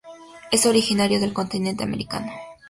[0.51, 2.31] Es originario del continente americano.